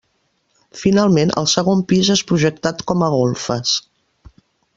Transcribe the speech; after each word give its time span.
Finalment, 0.83 1.33
el 1.41 1.49
segon 1.51 1.83
pis, 1.91 2.09
és 2.15 2.25
projectat 2.33 2.83
com 2.93 3.07
a 3.07 3.11
golfes. 3.19 3.77